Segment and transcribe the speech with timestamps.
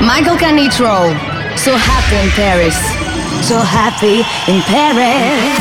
[0.00, 1.16] Michael Canitrot.
[1.58, 2.76] So happy in Paris.
[3.42, 5.58] So happy in Paris.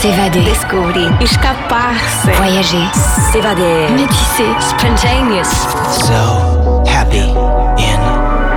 [0.00, 0.44] S'évader.
[0.44, 1.10] Descobrir.
[1.20, 2.30] Escapar-se.
[2.32, 2.84] Voyager.
[3.32, 3.88] S'évader.
[3.96, 4.52] Métisser.
[4.60, 5.48] Spontaneous.
[6.04, 7.32] So happy
[7.78, 8.00] in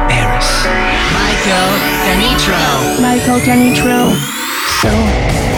[0.09, 0.67] Paris.
[1.15, 1.71] Michael
[2.05, 2.99] Canitrot.
[2.99, 4.11] Michael Canitrot.
[4.81, 5.54] So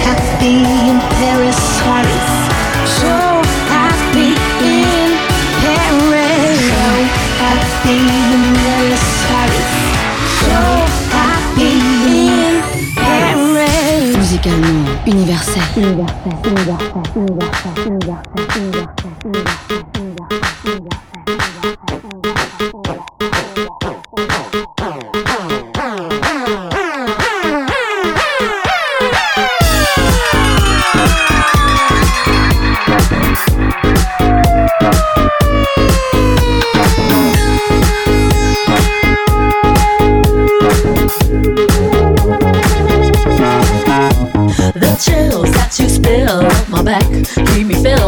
[15.07, 15.64] universel.
[15.78, 20.07] Universel, universel, universel, universel, universel, universel,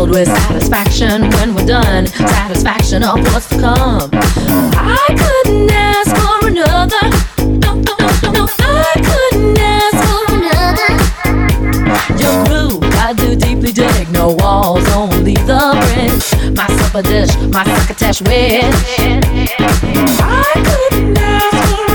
[0.09, 2.07] filled with satisfaction when we're done.
[2.07, 4.09] Satisfaction of what's to come.
[4.13, 7.09] I couldn't ask for another.
[7.37, 7.97] No, no,
[8.31, 8.47] no.
[8.59, 10.89] I couldn't ask for another.
[12.21, 14.11] Your groove, I do deeply dig.
[14.11, 16.55] No walls, only the bridge.
[16.55, 18.63] My supper dish, my succotash wish.
[20.21, 21.88] I couldn't ask for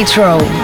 [0.00, 0.59] Michael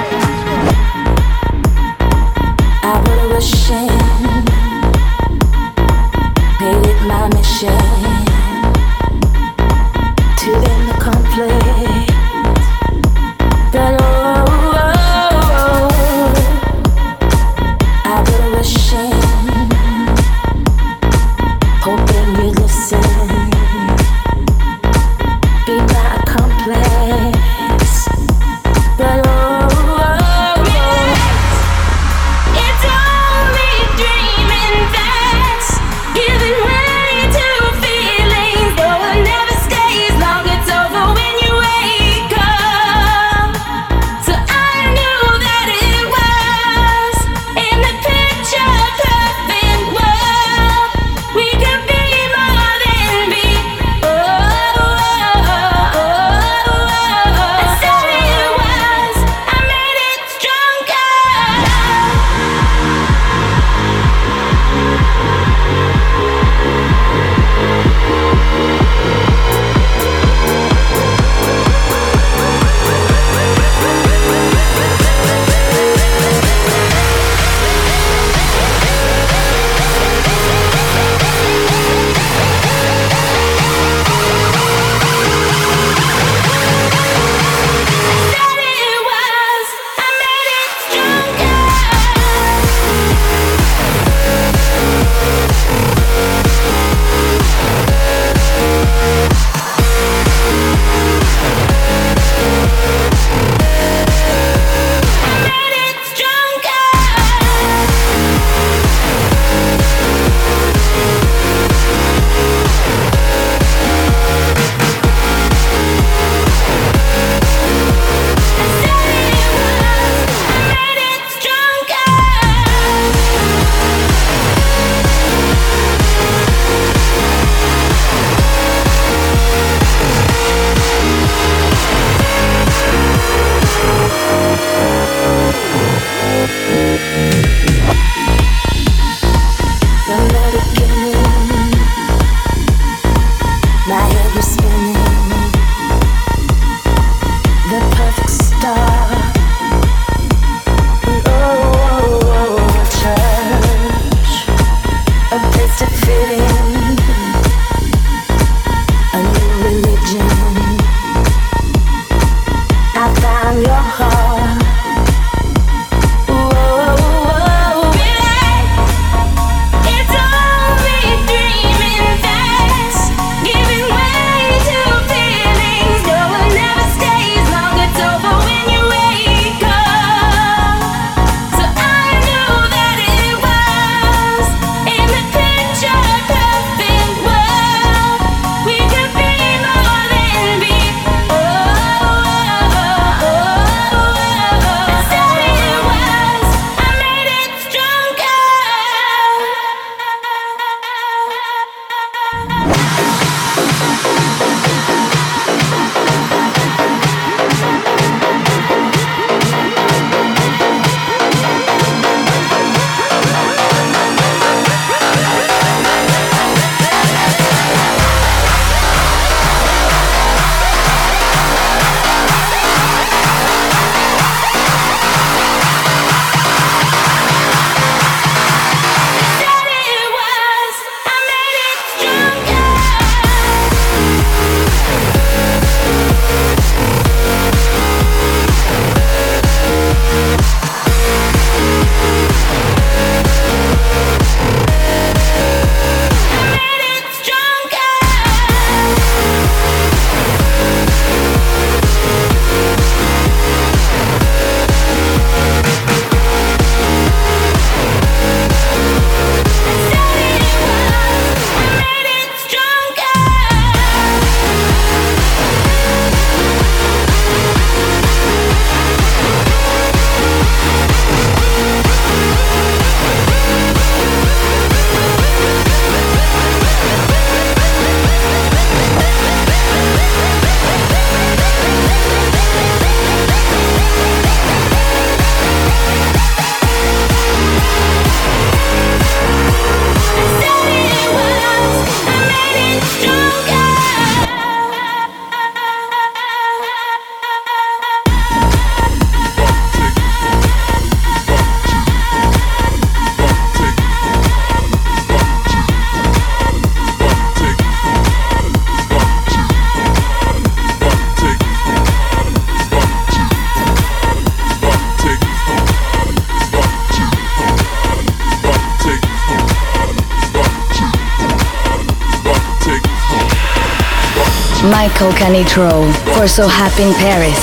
[325.27, 327.37] Michael Canitrot for So Happy in Paris.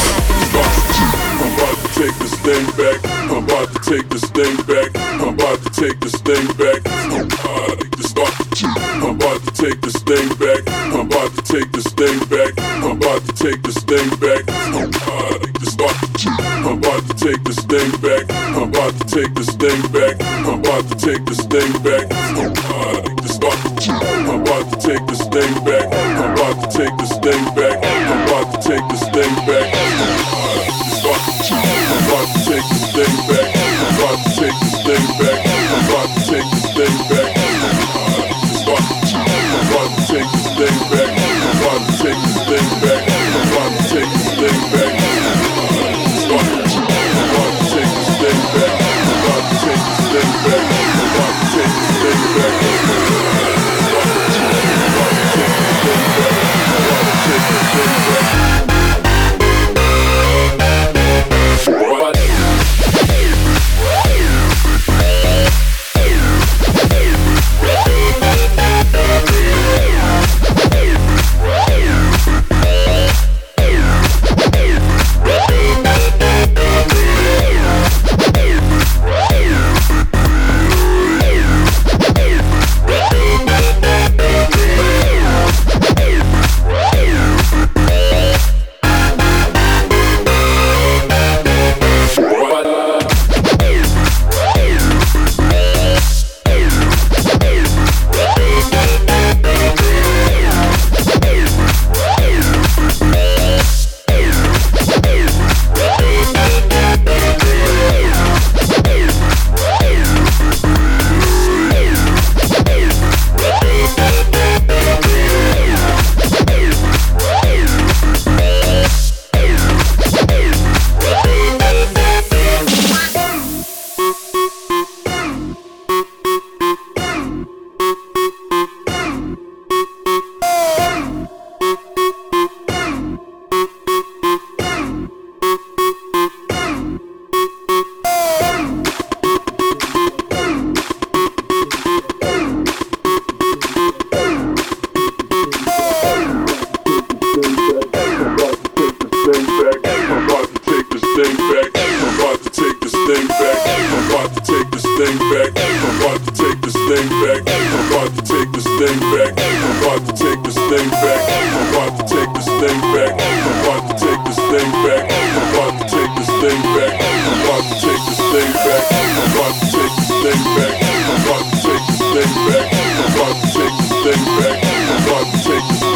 [1.35, 2.99] I'm about to take this thing back.
[3.29, 4.91] I'm about to take this thing back.
[4.95, 6.81] I'm about to take this thing back.
[7.11, 7.93] I'm about to
[9.03, 10.63] I'm about to take this thing back.
[10.93, 12.53] I'm about to take this thing back.
[12.57, 14.43] I'm about to take this thing back.
[16.63, 18.31] I'm about to take this thing back.
[18.31, 20.15] I'm about to take this thing back.
[20.21, 22.02] I'm about to take this thing back.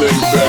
[0.00, 0.47] thing back.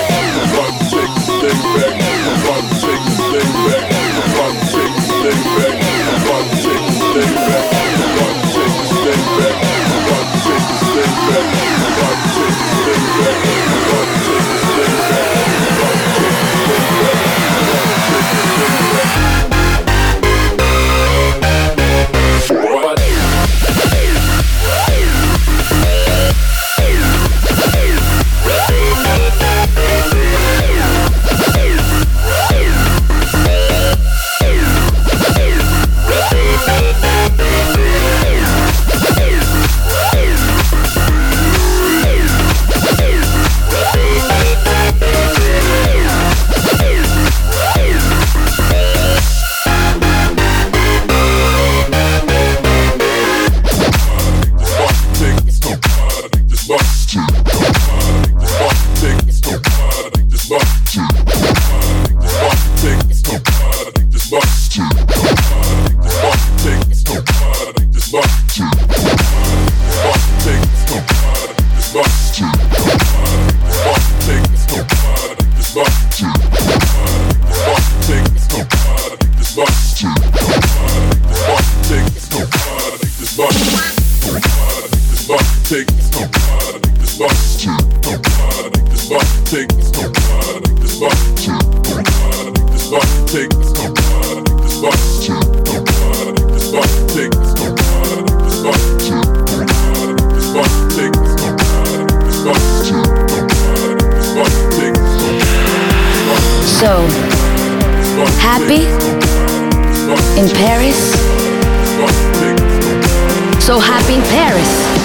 [113.81, 114.99] Happy in Paris.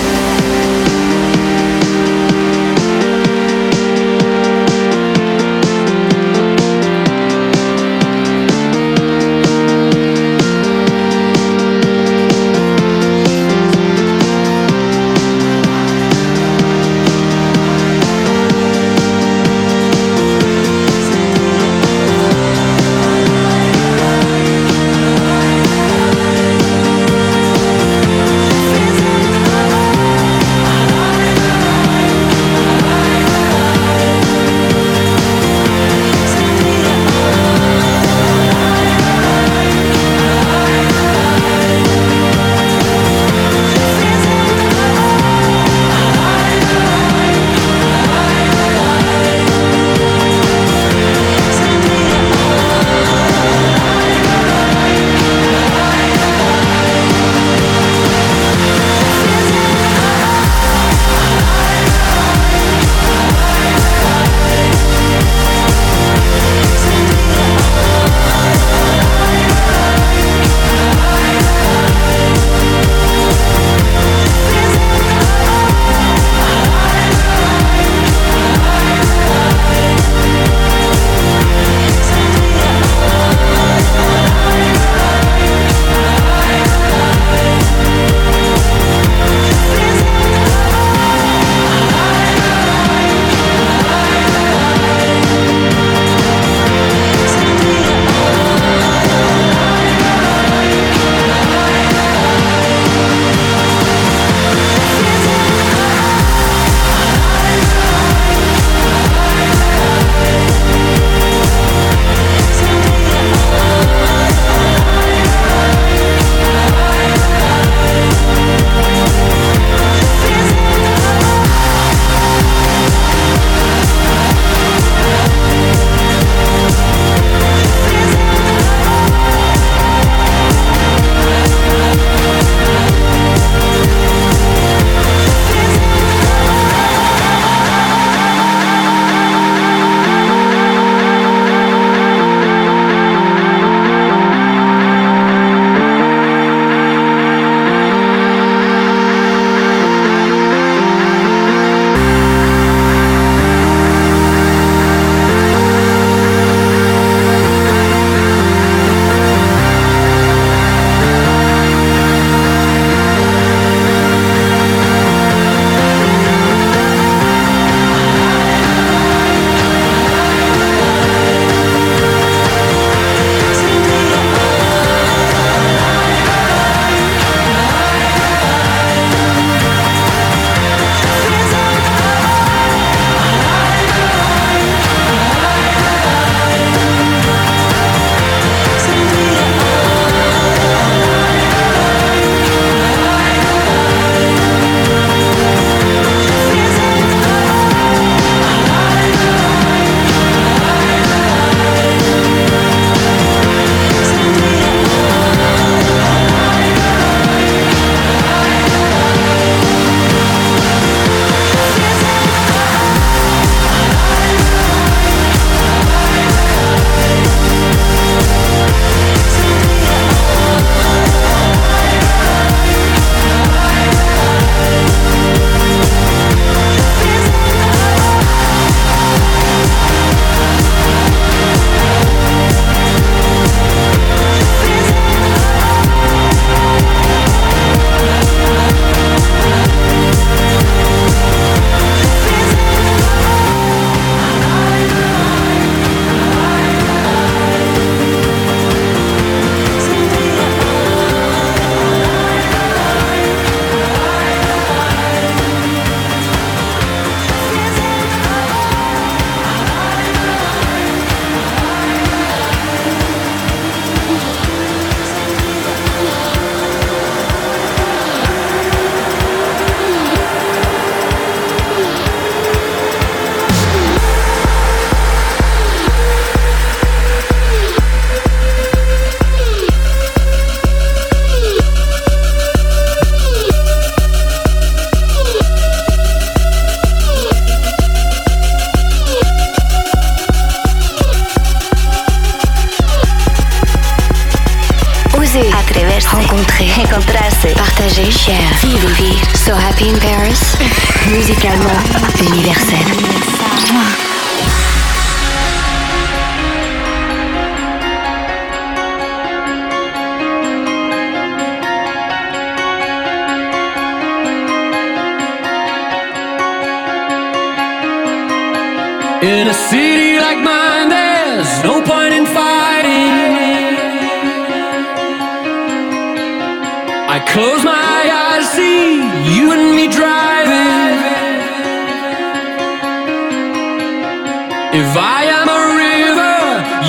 [334.76, 336.36] If I am a river,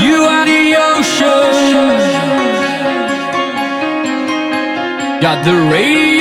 [0.04, 1.86] you are the ocean.
[5.22, 6.15] Got the radio.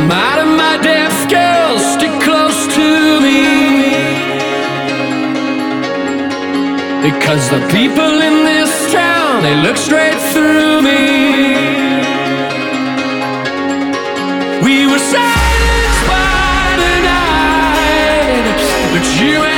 [0.00, 3.42] I'm out of my depth, girl, stick close to me.
[7.02, 11.02] Because the people in this town, they look straight through me.
[14.62, 18.60] We were silenced by the night,
[18.92, 19.57] but you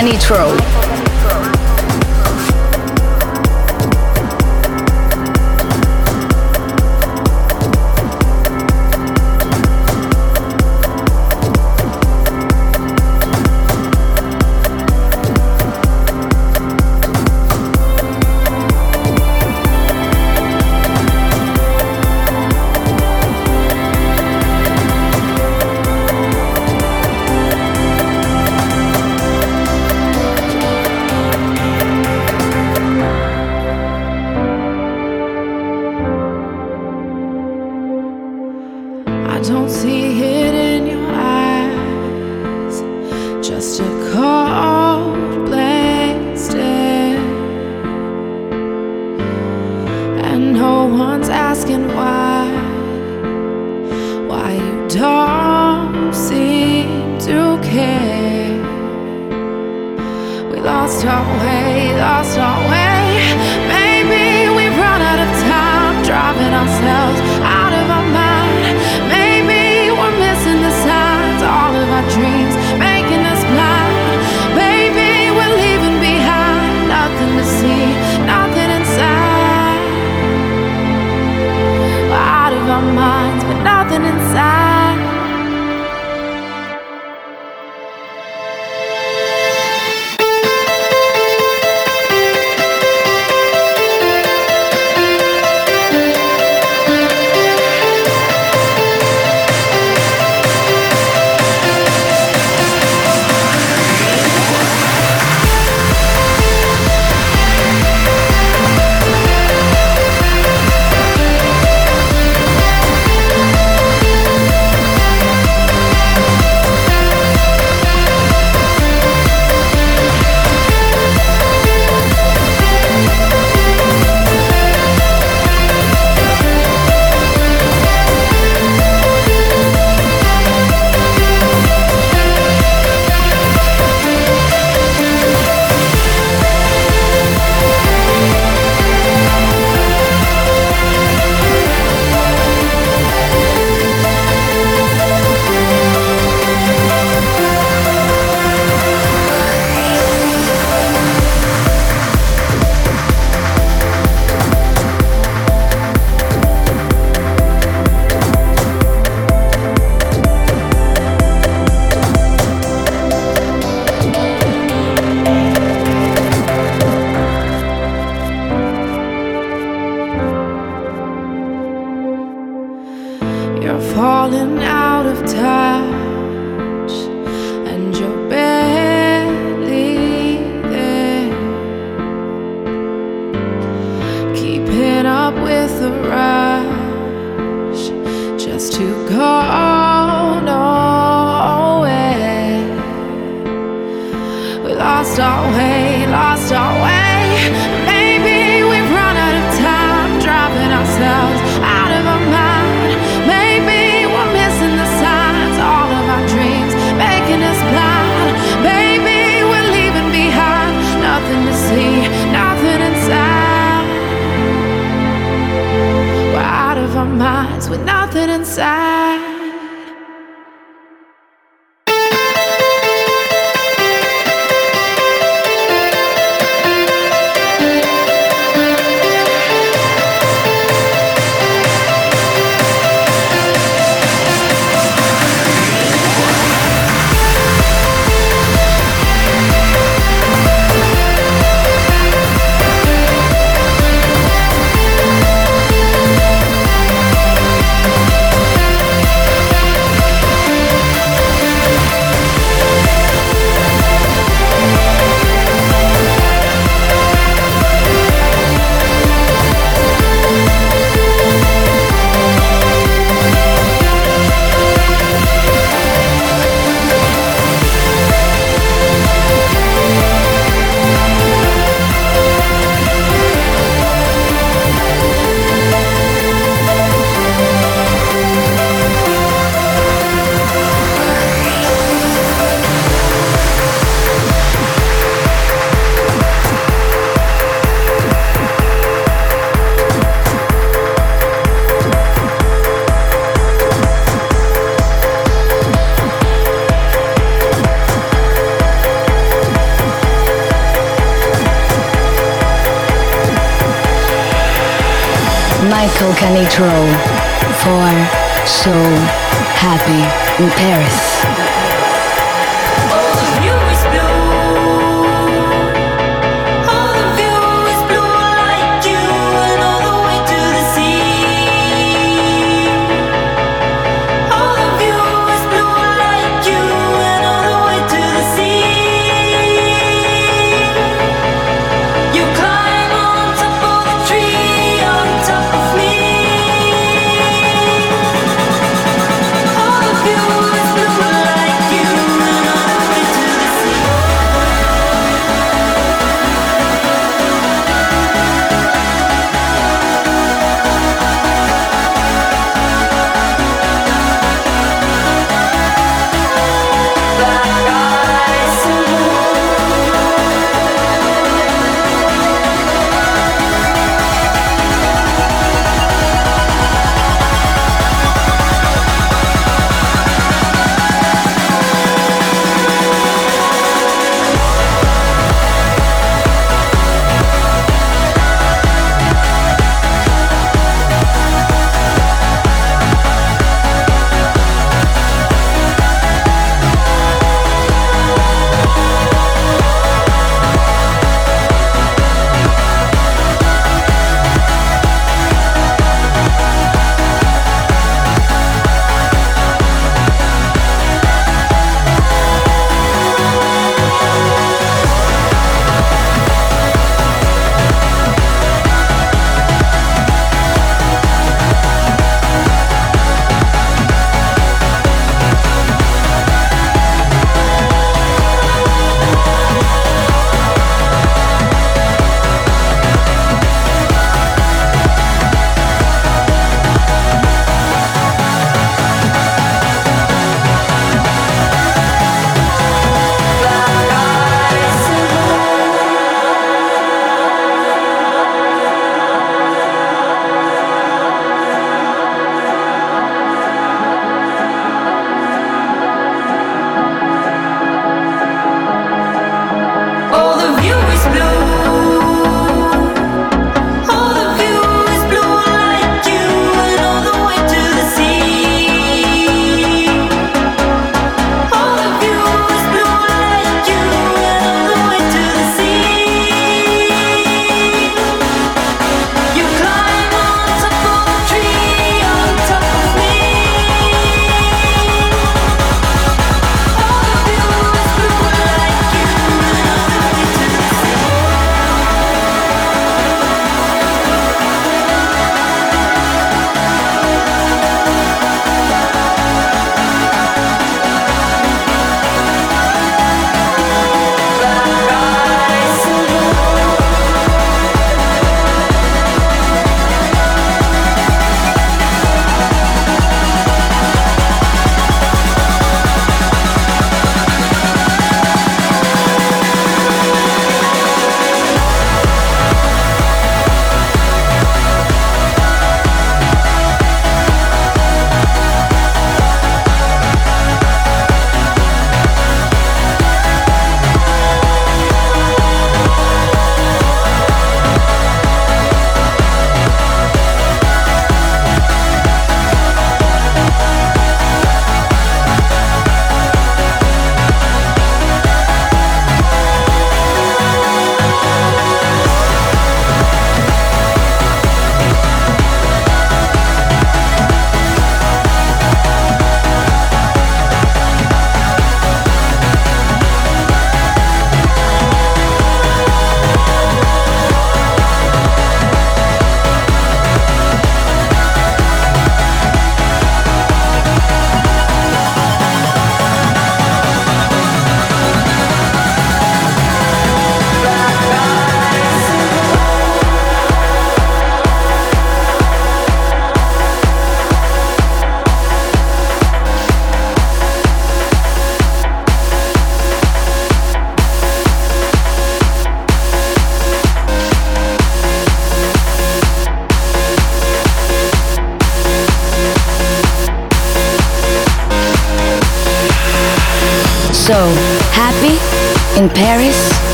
[0.00, 0.69] Any Troll.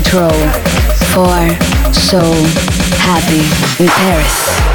[0.00, 0.30] Canitrot
[1.12, 2.20] for So
[3.00, 4.67] Happy in Paris.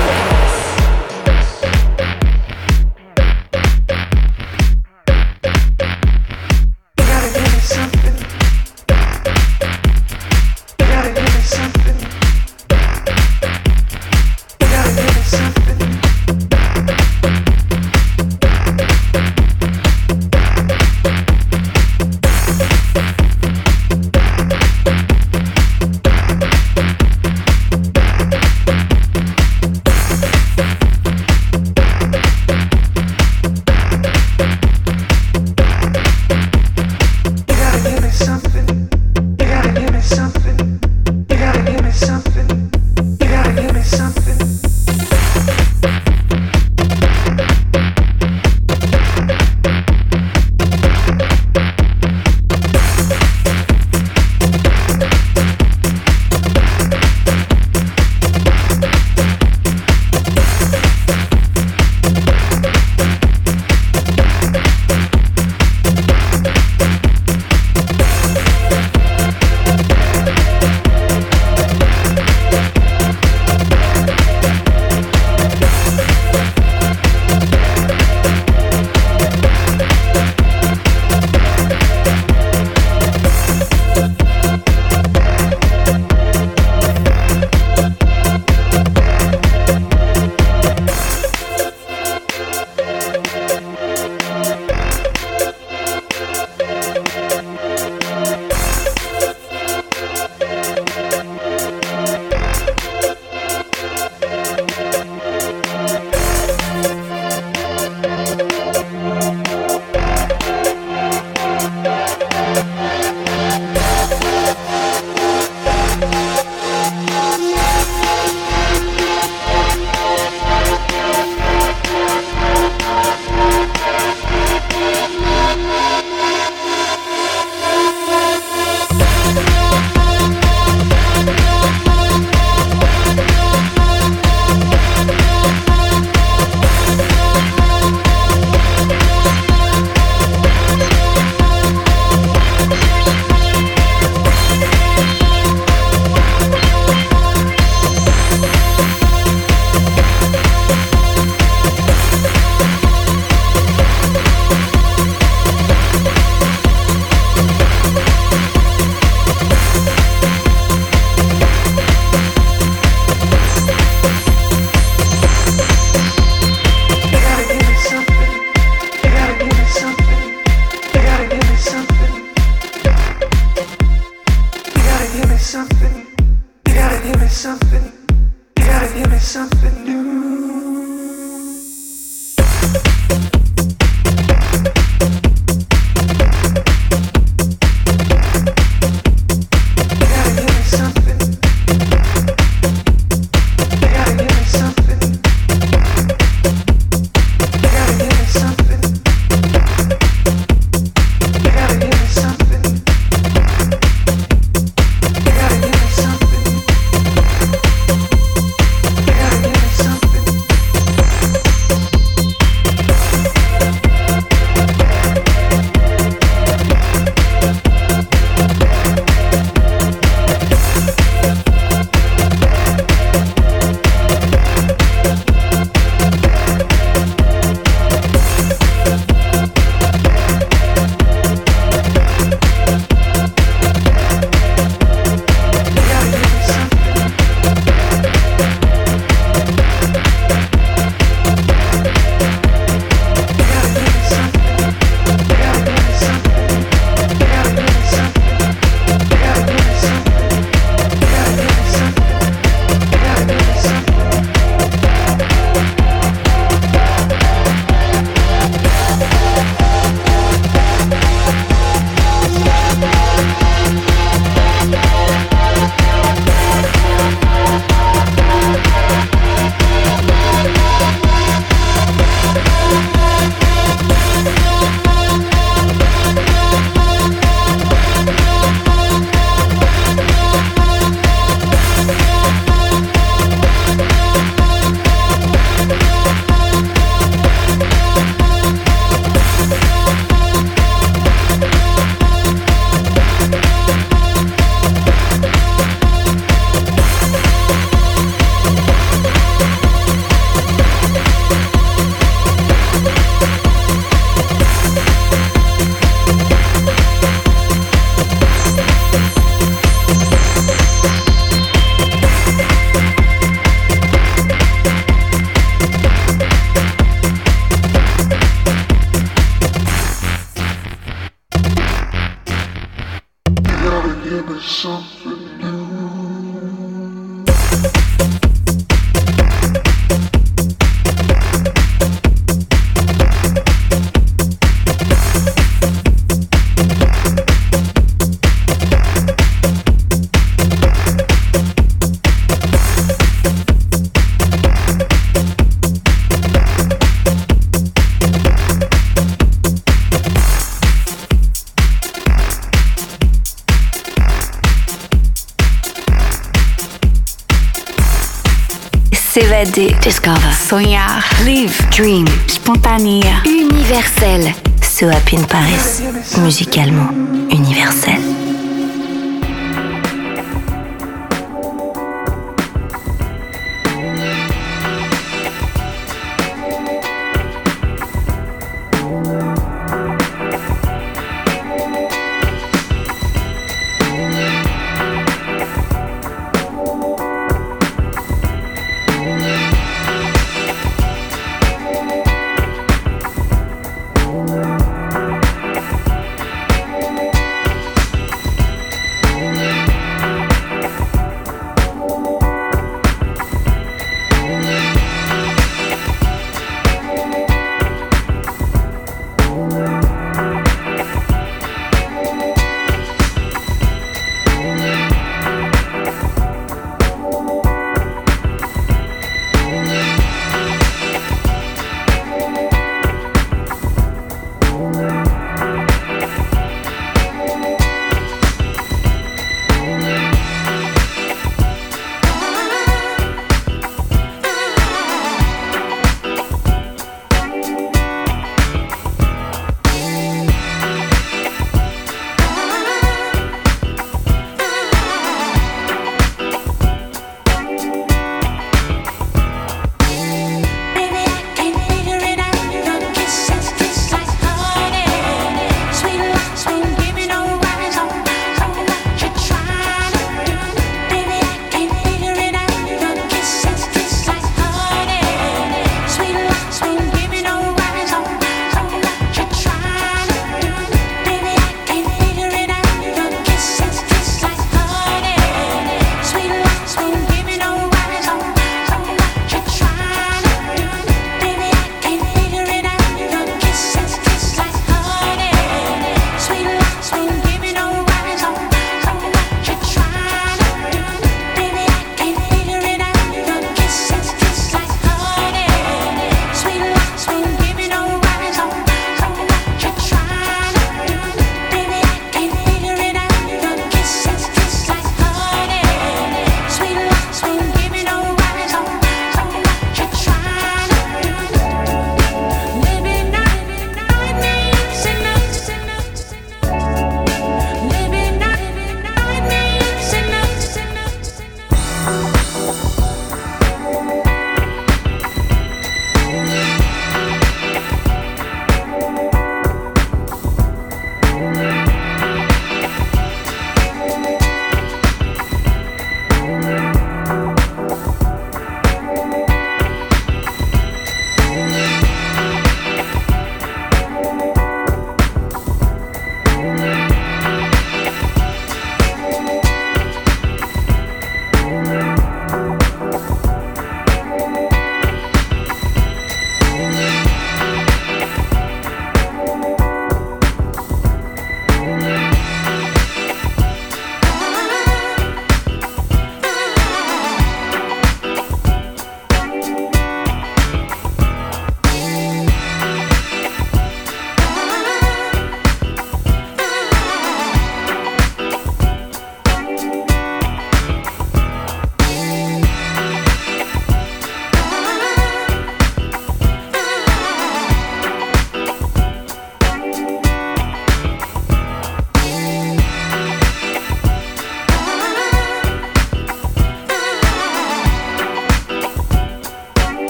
[359.72, 360.32] Discover.
[360.34, 361.03] Sonhar.
[361.24, 361.55] Live.
[361.70, 362.05] Dream.
[362.28, 363.01] Spontané.
[363.26, 364.34] Universel.
[364.61, 365.82] So Happy in Paris.
[366.18, 366.91] Musicalement
[367.32, 368.22] universel.